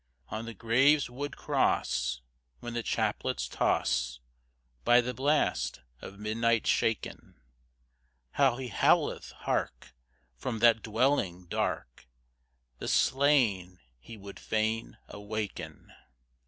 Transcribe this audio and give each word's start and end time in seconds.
On 0.29 0.45
the 0.45 0.55
grave's 0.55 1.11
wood 1.11 1.37
cross 1.37 2.21
When 2.59 2.73
the 2.73 2.81
chaplets 2.81 3.47
toss, 3.47 4.19
By 4.83 4.99
the 4.99 5.13
blast 5.13 5.81
of 6.01 6.17
midnight 6.17 6.65
shaken, 6.65 7.39
How 8.31 8.57
he 8.57 8.69
howleth! 8.69 9.29
hark! 9.43 9.93
From 10.35 10.57
that 10.57 10.81
dwelling 10.81 11.45
dark 11.45 12.07
The 12.79 12.87
slain 12.87 13.77
he 13.99 14.17
would 14.17 14.39
fain 14.39 14.97
awaken. 15.07 15.93